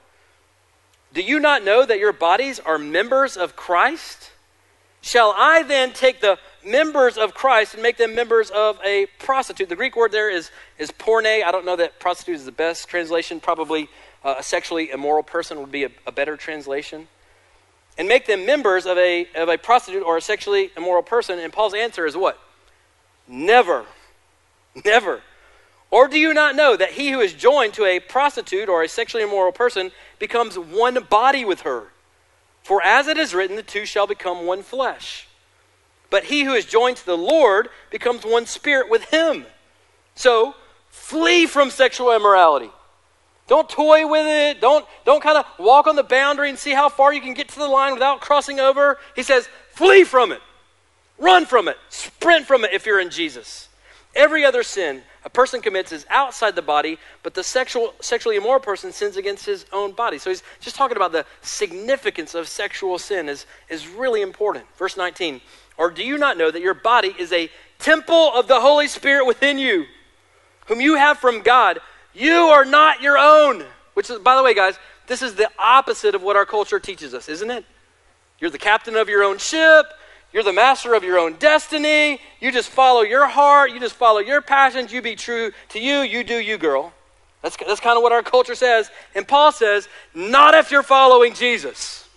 [1.12, 4.30] Do you not know that your bodies are members of Christ?
[5.00, 6.38] Shall I then take the
[6.70, 9.68] members of Christ and make them members of a prostitute?
[9.68, 11.26] The Greek word there is, is porne.
[11.26, 13.40] I don't know that prostitute is the best translation.
[13.40, 13.88] Probably
[14.24, 17.08] uh, a sexually immoral person would be a, a better translation.
[17.96, 21.38] And make them members of a, of a prostitute or a sexually immoral person.
[21.38, 22.38] And Paul's answer is what?
[23.26, 23.84] Never.
[24.84, 25.22] Never.
[25.90, 28.88] Or do you not know that he who is joined to a prostitute or a
[28.88, 31.88] sexually immoral person becomes one body with her?
[32.62, 35.27] For as it is written, the two shall become one flesh.
[36.10, 39.46] But he who is joined to the Lord becomes one spirit with him.
[40.14, 40.54] So
[40.88, 42.70] flee from sexual immorality.
[43.46, 44.60] Don't toy with it.
[44.60, 47.48] Don't, don't kind of walk on the boundary and see how far you can get
[47.48, 48.98] to the line without crossing over.
[49.16, 50.40] He says, flee from it.
[51.18, 51.76] Run from it.
[51.88, 53.68] Sprint from it if you're in Jesus.
[54.14, 58.60] Every other sin a person commits is outside the body, but the sexual, sexually immoral
[58.60, 60.16] person sins against his own body.
[60.16, 64.64] So he's just talking about the significance of sexual sin is, is really important.
[64.78, 65.42] Verse 19,
[65.78, 69.26] or do you not know that your body is a temple of the Holy Spirit
[69.26, 69.86] within you,
[70.66, 71.78] whom you have from God?
[72.12, 73.64] You are not your own.
[73.94, 77.14] Which is, by the way, guys, this is the opposite of what our culture teaches
[77.14, 77.64] us, isn't it?
[78.40, 79.86] You're the captain of your own ship.
[80.32, 82.20] You're the master of your own destiny.
[82.40, 83.70] You just follow your heart.
[83.70, 84.92] You just follow your passions.
[84.92, 86.00] You be true to you.
[86.00, 86.92] You do you, girl.
[87.42, 88.90] That's, that's kind of what our culture says.
[89.14, 92.07] And Paul says, not if you're following Jesus.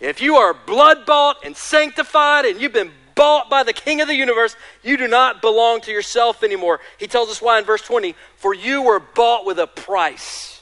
[0.00, 4.08] If you are blood bought and sanctified and you've been bought by the King of
[4.08, 6.80] the universe, you do not belong to yourself anymore.
[6.98, 10.60] He tells us why in verse 20 For you were bought with a price.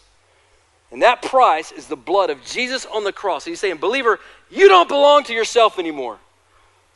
[0.91, 3.45] And that price is the blood of Jesus on the cross.
[3.45, 6.19] he's saying, Believer, you don't belong to yourself anymore.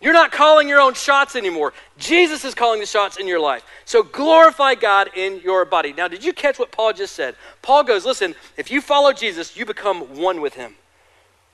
[0.00, 1.72] You're not calling your own shots anymore.
[1.98, 3.64] Jesus is calling the shots in your life.
[3.84, 5.92] So glorify God in your body.
[5.92, 7.34] Now, did you catch what Paul just said?
[7.62, 10.76] Paul goes, Listen, if you follow Jesus, you become one with him.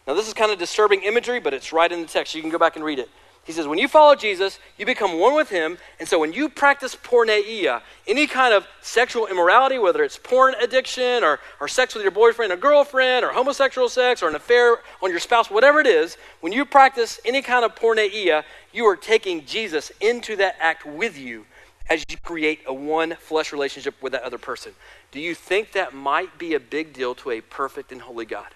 [0.07, 2.35] Now, this is kind of disturbing imagery, but it's right in the text.
[2.35, 3.09] You can go back and read it.
[3.45, 5.77] He says, when you follow Jesus, you become one with him.
[6.01, 11.23] And so when you practice porneia, any kind of sexual immorality, whether it's porn addiction
[11.23, 15.11] or, or sex with your boyfriend or girlfriend or homosexual sex or an affair on
[15.11, 19.45] your spouse, whatever it is, when you practice any kind of porneia, you are taking
[19.45, 21.45] Jesus into that act with you
[21.91, 24.73] as you create a one flesh relationship with that other person.
[25.11, 28.54] Do you think that might be a big deal to a perfect and holy God?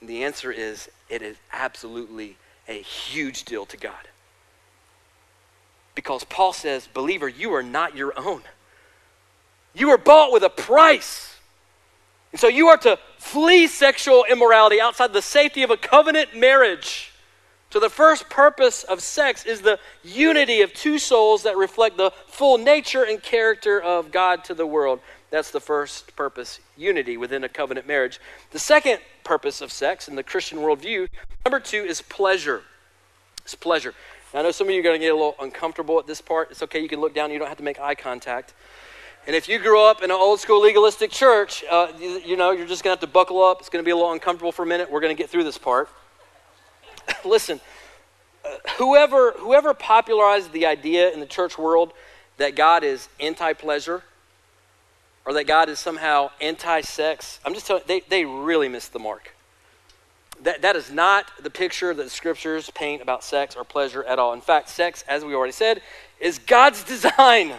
[0.00, 2.36] And the answer is it is absolutely
[2.68, 4.08] a huge deal to God.
[5.94, 8.42] Because Paul says, believer, you are not your own.
[9.74, 11.36] You were bought with a price.
[12.32, 17.12] And so you are to flee sexual immorality outside the safety of a covenant marriage.
[17.70, 22.12] So, the first purpose of sex is the unity of two souls that reflect the
[22.26, 25.00] full nature and character of God to the world.
[25.30, 28.20] That's the first purpose unity within a covenant marriage.
[28.52, 31.06] The second purpose of sex in the Christian worldview,
[31.44, 32.62] number two, is pleasure.
[33.42, 33.92] It's pleasure.
[34.32, 36.22] Now, I know some of you are going to get a little uncomfortable at this
[36.22, 36.50] part.
[36.50, 38.54] It's okay, you can look down, you don't have to make eye contact.
[39.26, 42.52] And if you grew up in an old school legalistic church, uh, you, you know,
[42.52, 43.58] you're just going to have to buckle up.
[43.60, 44.90] It's going to be a little uncomfortable for a minute.
[44.90, 45.90] We're going to get through this part.
[47.26, 47.60] Listen,
[48.46, 51.92] uh, whoever, whoever popularized the idea in the church world
[52.38, 54.02] that God is anti pleasure
[55.28, 58.94] or that God is somehow anti sex, I'm just telling you, they, they really missed
[58.94, 59.34] the mark.
[60.42, 64.18] That, that is not the picture that the scriptures paint about sex or pleasure at
[64.18, 64.32] all.
[64.32, 65.82] In fact, sex, as we already said,
[66.18, 67.52] is God's design.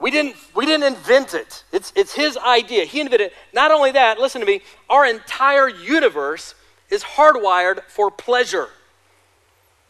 [0.00, 1.62] We didn't, we didn't invent it.
[1.70, 2.86] It's, it's his idea.
[2.86, 3.34] He invented it.
[3.52, 6.56] Not only that, listen to me, our entire universe
[6.90, 8.66] is hardwired for pleasure.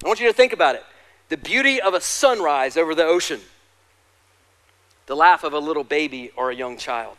[0.05, 0.85] I want you to think about it.
[1.31, 3.41] The beauty of a sunrise over the ocean,
[5.09, 7.17] the laugh of a little baby or a young child,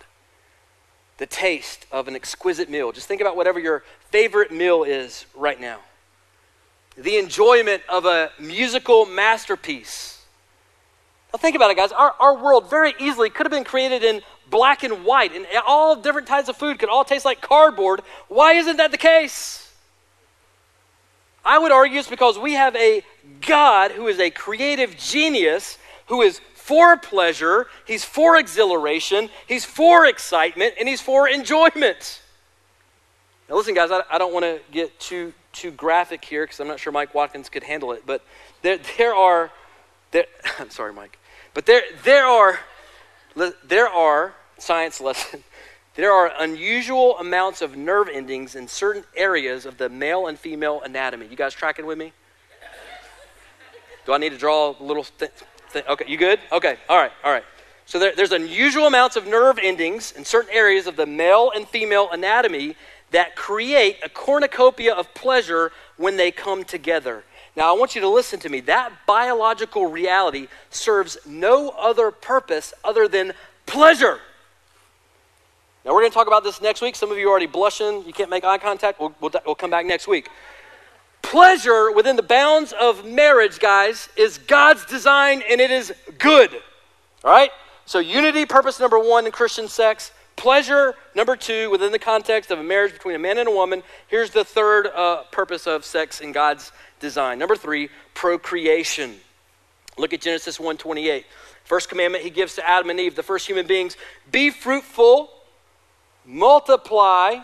[1.17, 2.93] the taste of an exquisite meal.
[2.93, 5.79] Just think about whatever your favorite meal is right now.
[6.97, 10.19] The enjoyment of a musical masterpiece
[11.33, 11.91] now, think about it, guys.
[11.91, 15.95] Our, our world very easily could have been created in black and white, and all
[15.95, 18.01] different types of food could all taste like cardboard.
[18.29, 19.71] Why isn't that the case?
[21.45, 23.03] I would argue it's because we have a
[23.41, 30.05] God who is a creative genius, who is for pleasure, he's for exhilaration, he's for
[30.05, 32.21] excitement, and he's for enjoyment.
[33.49, 36.67] Now, listen, guys, I, I don't want to get too, too graphic here because I'm
[36.67, 38.23] not sure Mike Watkins could handle it, but
[38.61, 39.49] there, there are
[40.11, 40.25] there,
[40.59, 41.17] I'm sorry, Mike.
[41.55, 42.59] But there, there are,
[43.65, 45.43] there are, science lesson,
[45.95, 50.81] there are unusual amounts of nerve endings in certain areas of the male and female
[50.85, 51.25] anatomy.
[51.25, 52.13] You guys tracking with me?
[54.05, 55.07] Do I need to draw a little
[55.75, 56.39] okay, you good?
[56.51, 57.43] Okay, all right, all right.
[57.85, 61.67] So there, there's unusual amounts of nerve endings in certain areas of the male and
[61.67, 62.75] female anatomy
[63.11, 67.23] that create a cornucopia of pleasure when they come together.
[67.55, 68.59] Now, I want you to listen to me.
[68.61, 73.33] That biological reality serves no other purpose other than
[73.65, 74.19] pleasure.
[75.83, 76.95] Now, we're going to talk about this next week.
[76.95, 78.05] Some of you are already blushing.
[78.05, 78.99] You can't make eye contact.
[78.99, 80.29] We'll, we'll, we'll come back next week.
[81.21, 86.53] Pleasure within the bounds of marriage, guys, is God's design and it is good.
[87.23, 87.51] All right?
[87.85, 90.11] So, unity, purpose number one in Christian sex.
[90.35, 93.83] Pleasure, number two, within the context of a marriage between a man and a woman.
[94.07, 97.39] Here's the third uh, purpose of sex in God's design.
[97.39, 99.15] Number three, procreation.
[99.97, 101.25] Look at Genesis 1:28.
[101.65, 103.97] First commandment he gives to Adam and Eve, the first human beings,
[104.31, 105.29] be fruitful,
[106.25, 107.39] multiply,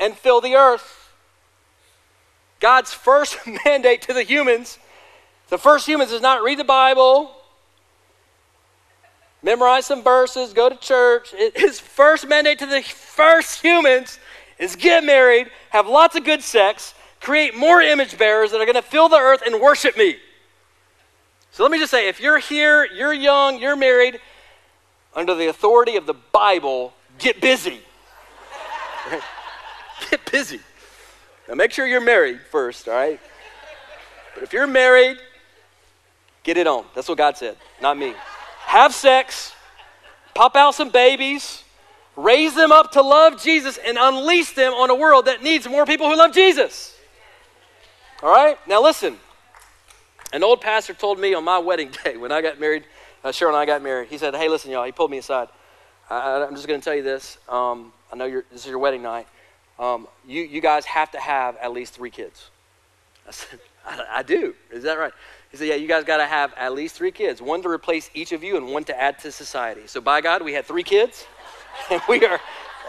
[0.00, 1.01] and fill the earth.
[2.62, 4.78] God's first mandate to the humans,
[5.48, 7.32] the first humans is not read the Bible,
[9.42, 11.34] memorize some verses, go to church.
[11.54, 14.18] His first mandate to the first humans
[14.58, 18.76] is get married, have lots of good sex, create more image bearers that are going
[18.76, 20.16] to fill the earth and worship me.
[21.50, 24.20] So let me just say if you're here, you're young, you're married,
[25.14, 27.80] under the authority of the Bible, get busy.
[30.10, 30.60] Get busy.
[31.48, 33.20] Now make sure you're married first, all right?
[34.34, 35.18] But if you're married,
[36.42, 36.84] get it on.
[36.94, 38.14] That's what God said, not me.
[38.60, 39.52] Have sex,
[40.34, 41.64] pop out some babies,
[42.16, 45.84] raise them up to love Jesus, and unleash them on a world that needs more
[45.84, 46.96] people who love Jesus.
[48.22, 48.56] All right?
[48.66, 49.18] Now listen.
[50.32, 52.84] An old pastor told me on my wedding day when I got married,
[53.22, 55.48] uh, Cheryl and I got married, he said, Hey, listen, y'all, he pulled me aside.
[56.08, 57.38] I, am just going to tell you this.
[57.48, 59.26] Um, I know this is your wedding night.
[59.82, 62.50] Um, you, you guys have to have at least three kids.
[63.26, 64.54] I said, I, I do.
[64.70, 65.12] Is that right?
[65.50, 68.08] He said, Yeah, you guys got to have at least three kids one to replace
[68.14, 69.82] each of you and one to add to society.
[69.86, 71.26] So, by God, we had three kids,
[71.90, 72.40] and we are,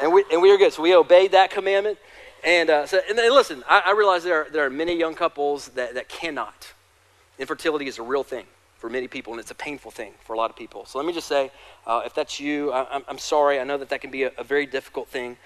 [0.04, 0.72] and we, and we are good.
[0.72, 1.98] So, we obeyed that commandment.
[2.44, 5.70] And, uh, so, and, listen, I, I, realize there are, there are many young couples
[5.70, 6.74] that, that cannot.
[7.40, 8.46] Infertility is a real thing
[8.78, 10.86] for many people, and it's a painful thing for a lot of people.
[10.86, 11.52] So let me just say,
[11.88, 13.60] uh, if that's you, I, am sorry.
[13.60, 15.38] I know that that can be a, a very difficult thing.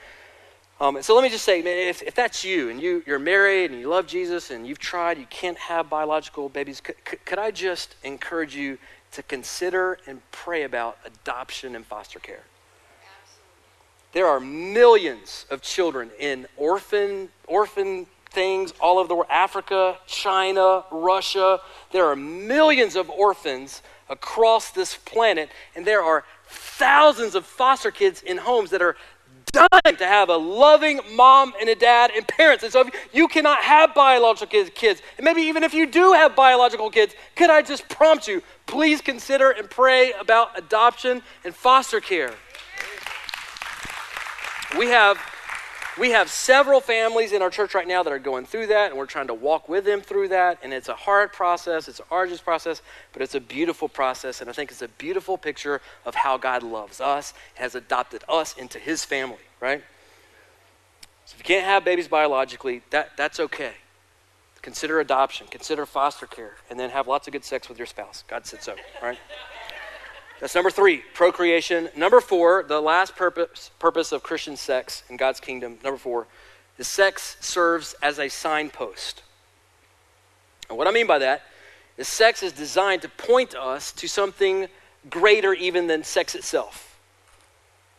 [0.79, 3.71] Um, so let me just say, man, if, if that's you and you, you're married
[3.71, 7.39] and you love Jesus and you've tried, you can't have biological babies, could, could, could
[7.39, 8.77] I just encourage you
[9.13, 12.43] to consider and pray about adoption and foster care?
[14.13, 20.83] There are millions of children in orphan, orphan things all over the world Africa, China,
[20.91, 21.59] Russia.
[21.91, 28.21] There are millions of orphans across this planet, and there are thousands of foster kids
[28.21, 28.95] in homes that are
[29.51, 32.63] dying to have a loving mom and a dad and parents.
[32.63, 36.35] And so if you cannot have biological kids, and maybe even if you do have
[36.35, 41.99] biological kids, could I just prompt you, please consider and pray about adoption and foster
[41.99, 42.33] care.
[44.77, 45.17] We have
[45.97, 48.97] we have several families in our church right now that are going through that, and
[48.97, 50.59] we're trying to walk with them through that.
[50.63, 52.81] And it's a hard process, it's an arduous process,
[53.13, 54.41] but it's a beautiful process.
[54.41, 58.55] And I think it's a beautiful picture of how God loves us, has adopted us
[58.57, 59.83] into his family, right?
[61.25, 63.73] So if you can't have babies biologically, that, that's okay.
[64.61, 68.23] Consider adoption, consider foster care, and then have lots of good sex with your spouse.
[68.27, 69.17] God said so, right?
[70.39, 71.89] That's number three, procreation.
[71.95, 76.27] Number four, the last purpose, purpose of Christian sex in God's kingdom, number four,
[76.77, 79.23] is sex serves as a signpost.
[80.69, 81.43] And what I mean by that
[81.97, 84.67] is sex is designed to point us to something
[85.09, 86.99] greater even than sex itself.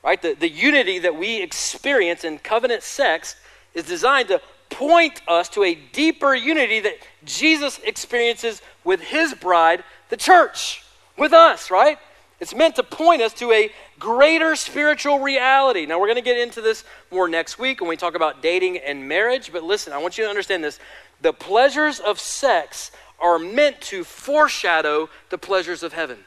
[0.04, 0.20] Right?
[0.22, 3.34] The, the unity that we experience in covenant sex
[3.74, 9.82] is designed to point us to a deeper unity that Jesus experiences with his bride,
[10.08, 10.84] the church,
[11.16, 11.98] with us, right?
[12.40, 15.86] It's meant to point us to a greater spiritual reality.
[15.86, 18.78] Now, we're going to get into this more next week when we talk about dating
[18.78, 20.78] and marriage, but listen, I want you to understand this.
[21.20, 26.18] The pleasures of sex are meant to foreshadow the pleasures of heaven.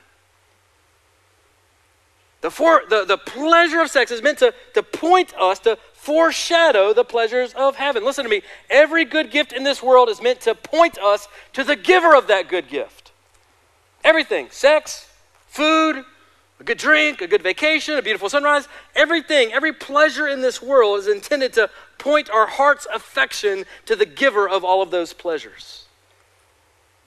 [2.41, 6.91] The, for, the, the pleasure of sex is meant to, to point us, to foreshadow
[6.91, 8.03] the pleasures of heaven.
[8.03, 8.41] Listen to me.
[8.69, 12.27] Every good gift in this world is meant to point us to the giver of
[12.27, 13.11] that good gift.
[14.03, 15.07] Everything sex,
[15.51, 16.05] food,
[16.61, 20.97] a good drink, a good vacation, a beautiful sunrise, everything, every pleasure in this world
[20.97, 25.85] is intended to point our heart's affection to the giver of all of those pleasures.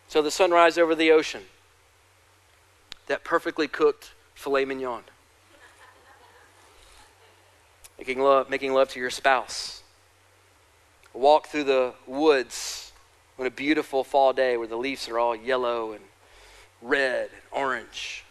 [0.09, 1.43] So the sunrise over the ocean,
[3.07, 5.05] that perfectly cooked filet mignon,
[7.99, 9.83] making love, making love to your spouse,
[11.15, 12.93] walk through the woods
[13.39, 16.05] on a beautiful fall day where the leaves are all yellow and
[16.83, 18.24] red and orange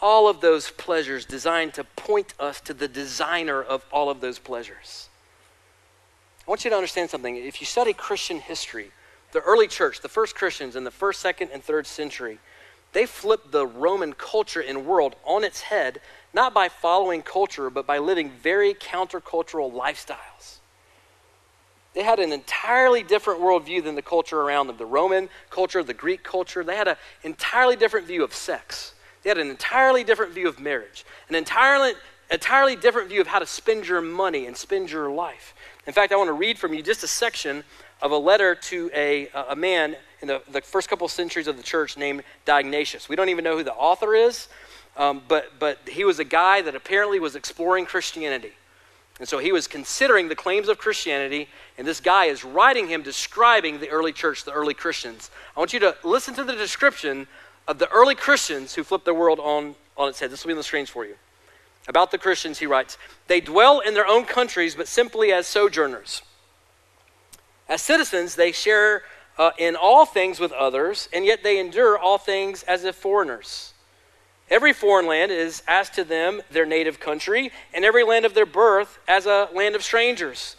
[0.00, 4.38] all of those pleasures designed to point us to the designer of all of those
[4.38, 5.08] pleasures.
[6.46, 7.36] I want you to understand something.
[7.36, 8.90] If you study Christian history,
[9.32, 12.38] the early church, the first Christians in the first, second, and third century,
[12.92, 16.00] they flipped the Roman culture and world on its head,
[16.32, 20.58] not by following culture, but by living very countercultural lifestyles.
[21.94, 25.94] They had an entirely different worldview than the culture around them the Roman culture, the
[25.94, 26.62] Greek culture.
[26.62, 28.94] They had an entirely different view of sex.
[29.22, 31.92] They had an entirely different view of marriage, an entirely,
[32.30, 35.54] entirely different view of how to spend your money and spend your life.
[35.86, 37.64] In fact, I want to read from you just a section
[38.00, 41.62] of a letter to a, a man in the, the first couple centuries of the
[41.62, 43.08] church named Dionysius.
[43.08, 44.48] We don't even know who the author is,
[44.96, 48.52] um, but, but he was a guy that apparently was exploring Christianity.
[49.18, 53.02] And so he was considering the claims of Christianity, and this guy is writing him
[53.02, 55.30] describing the early church, the early Christians.
[55.56, 57.26] I want you to listen to the description
[57.68, 60.30] of the early Christians who flipped their world on, on its head.
[60.30, 61.14] This will be on the screens for you.
[61.86, 62.98] About the Christians, he writes
[63.28, 66.22] They dwell in their own countries, but simply as sojourners.
[67.68, 69.02] As citizens, they share
[69.36, 73.74] uh, in all things with others, and yet they endure all things as if foreigners.
[74.50, 78.46] Every foreign land is as to them their native country, and every land of their
[78.46, 80.56] birth as a land of strangers.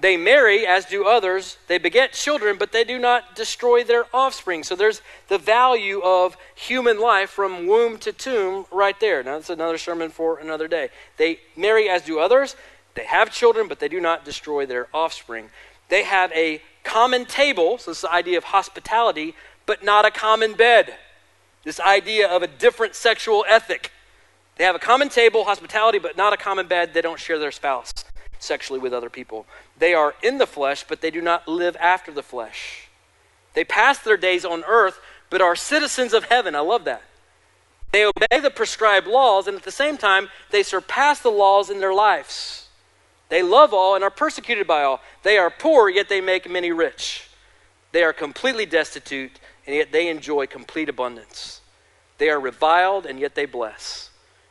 [0.00, 1.58] They marry, as do others.
[1.66, 4.64] They beget children, but they do not destroy their offspring.
[4.64, 9.22] So there's the value of human life from womb to tomb right there.
[9.22, 10.88] Now, that's another sermon for another day.
[11.18, 12.56] They marry, as do others.
[12.94, 15.50] They have children, but they do not destroy their offspring.
[15.90, 19.34] They have a common table, so it's the idea of hospitality,
[19.66, 20.94] but not a common bed.
[21.62, 23.92] This idea of a different sexual ethic.
[24.56, 26.94] They have a common table, hospitality, but not a common bed.
[26.94, 27.92] They don't share their spouse
[28.38, 29.46] sexually with other people.
[29.80, 32.88] They are in the flesh, but they do not live after the flesh.
[33.54, 35.00] They pass their days on earth,
[35.30, 36.54] but are citizens of heaven.
[36.54, 37.02] I love that.
[37.90, 41.80] They obey the prescribed laws, and at the same time, they surpass the laws in
[41.80, 42.68] their lives.
[43.30, 45.00] They love all and are persecuted by all.
[45.22, 47.28] They are poor, yet they make many rich.
[47.92, 51.62] They are completely destitute, and yet they enjoy complete abundance.
[52.18, 54.10] They are reviled, and yet they bless.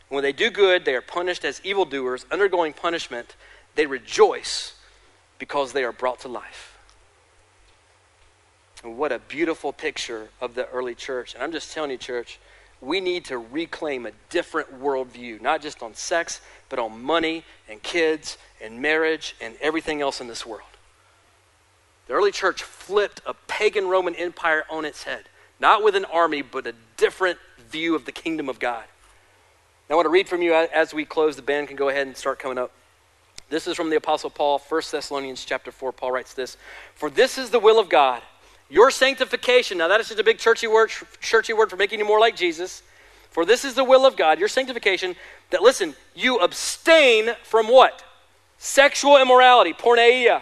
[0.10, 3.36] when they do good, they are punished as evildoers, undergoing punishment
[3.76, 4.74] they rejoice
[5.40, 6.78] because they are brought to life.
[8.84, 11.34] And what a beautiful picture of the early church.
[11.34, 12.40] And I'm just telling you, church,
[12.82, 17.82] we need to reclaim a different worldview, not just on sex, but on money and
[17.84, 20.64] kids and marriage and everything else in this world.
[22.08, 25.26] The early church flipped a pagan Roman Empire on its head,
[25.60, 27.38] not with an army, but a different
[27.70, 28.86] view of the kingdom of God.
[29.90, 31.36] I want to read from you as we close.
[31.36, 32.72] The band can go ahead and start coming up.
[33.50, 35.92] This is from the Apostle Paul, 1 Thessalonians chapter 4.
[35.92, 36.56] Paul writes this
[36.94, 38.22] For this is the will of God,
[38.70, 39.80] your sanctification.
[39.80, 42.36] Now, that is just a big churchy word, churchy word for making you more like
[42.36, 42.84] Jesus.
[43.32, 45.16] For this is the will of God, your sanctification,
[45.52, 48.04] that, listen, you abstain from what?
[48.58, 50.42] Sexual immorality, porneia.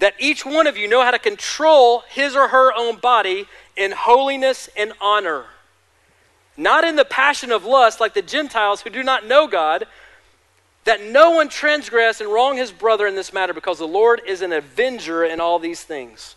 [0.00, 3.92] That each one of you know how to control his or her own body in
[3.92, 5.46] holiness and honor.
[6.56, 9.86] Not in the passion of lust like the Gentiles who do not know God,
[10.84, 14.42] that no one transgress and wrong his brother in this matter, because the Lord is
[14.42, 16.36] an avenger in all these things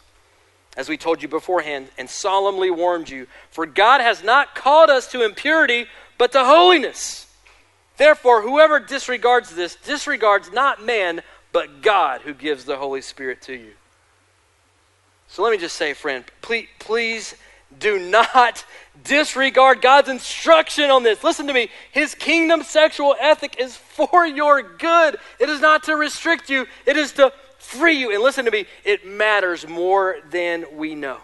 [0.77, 3.25] as we told you beforehand, and solemnly warned you.
[3.49, 5.87] For God has not called us to impurity,
[6.19, 7.25] but to holiness.
[7.97, 13.53] Therefore, whoever disregards this disregards not man, but God who gives the Holy Spirit to
[13.53, 13.73] you.
[15.27, 17.35] So let me just say, friend, please, please
[17.79, 18.65] do not
[19.03, 21.23] disregard God's instruction on this.
[21.23, 21.69] Listen to me.
[21.91, 25.17] His kingdom sexual ethic is for your good.
[25.39, 28.13] It is not to restrict you, it is to free you.
[28.13, 31.19] And listen to me, it matters more than we know.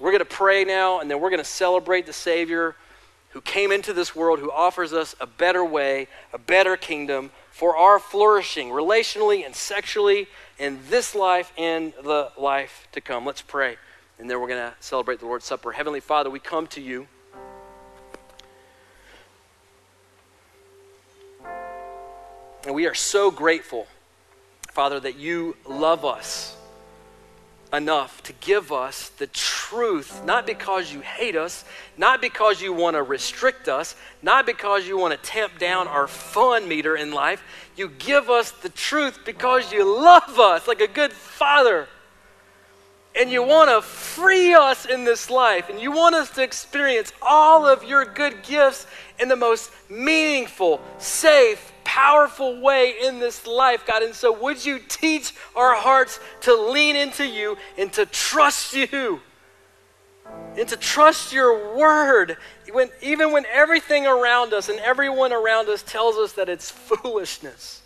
[0.00, 2.76] We're going to pray now, and then we're going to celebrate the Savior
[3.30, 7.76] who came into this world, who offers us a better way, a better kingdom for
[7.76, 10.28] our flourishing relationally and sexually
[10.58, 13.24] in this life and the life to come.
[13.24, 13.76] Let's pray,
[14.18, 15.72] and then we're going to celebrate the Lord's Supper.
[15.72, 17.06] Heavenly Father, we come to you.
[22.64, 23.86] And we are so grateful
[24.76, 26.54] Father, that you love us
[27.72, 31.64] enough to give us the truth, not because you hate us,
[31.96, 36.06] not because you want to restrict us, not because you want to tamp down our
[36.06, 37.42] fun meter in life.
[37.74, 41.88] You give us the truth because you love us like a good father.
[43.18, 47.12] And you want to free us in this life, and you want us to experience
[47.22, 48.86] all of your good gifts
[49.18, 54.02] in the most meaningful, safe, powerful way in this life, God.
[54.02, 59.20] And so, would you teach our hearts to lean into you and to trust you?
[60.58, 62.36] And to trust your word,
[62.72, 67.82] when, even when everything around us and everyone around us tells us that it's foolishness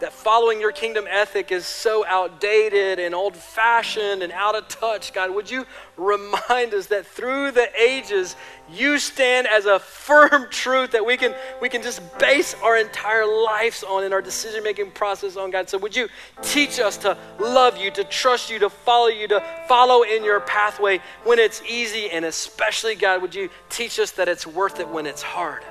[0.00, 5.12] that following your kingdom ethic is so outdated and old fashioned and out of touch.
[5.12, 8.36] God, would you remind us that through the ages,
[8.70, 13.26] you stand as a firm truth that we can, we can just base our entire
[13.26, 15.68] lives on and our decision making process on, God.
[15.68, 16.08] So would you
[16.42, 20.40] teach us to love you, to trust you, to follow you, to follow in your
[20.40, 24.88] pathway when it's easy, and especially, God, would you teach us that it's worth it
[24.88, 25.64] when it's hard?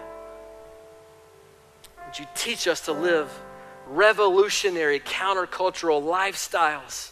[2.05, 3.29] Would you teach us to live?
[3.89, 7.11] Revolutionary, countercultural lifestyles.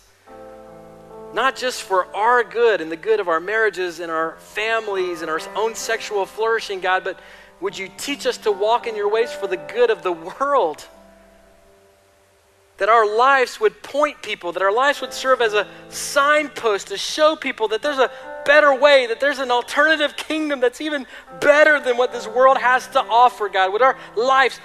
[1.34, 5.30] Not just for our good and the good of our marriages and our families and
[5.30, 7.19] our own sexual flourishing, God, but
[7.59, 10.88] would you teach us to walk in your ways for the good of the world?
[12.78, 16.97] That our lives would point people, that our lives would serve as a signpost to
[16.97, 18.11] show people that there's a
[18.45, 21.07] better way, that there's an alternative kingdom that's even
[21.41, 23.73] better than what this world has to offer, God.
[23.73, 24.59] Would our lives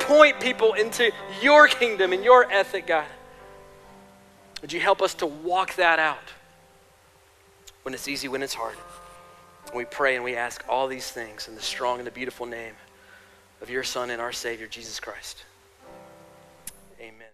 [0.00, 3.06] point people into your kingdom and your ethic, God.
[4.60, 6.18] Would you help us to walk that out
[7.82, 8.76] when it's easy, when it's hard?
[9.74, 12.74] We pray and we ask all these things in the strong and the beautiful name
[13.62, 15.44] of your Son and our Savior, Jesus Christ.
[17.00, 17.28] Amen.